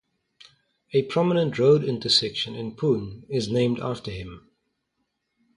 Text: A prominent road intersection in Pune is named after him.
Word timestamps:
A 0.93 1.03
prominent 1.03 1.59
road 1.59 1.83
intersection 1.83 2.55
in 2.55 2.75
Pune 2.75 3.21
is 3.29 3.51
named 3.51 3.79
after 3.79 4.09
him. 4.09 4.49